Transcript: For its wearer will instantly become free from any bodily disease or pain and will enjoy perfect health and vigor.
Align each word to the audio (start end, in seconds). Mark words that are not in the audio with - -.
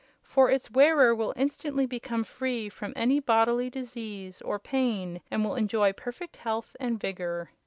For 0.23 0.49
its 0.49 0.71
wearer 0.71 1.13
will 1.13 1.31
instantly 1.37 1.85
become 1.85 2.23
free 2.23 2.69
from 2.69 2.91
any 2.95 3.19
bodily 3.19 3.69
disease 3.69 4.41
or 4.41 4.57
pain 4.57 5.21
and 5.29 5.45
will 5.45 5.53
enjoy 5.55 5.93
perfect 5.93 6.37
health 6.37 6.75
and 6.79 6.99
vigor. 6.99 7.51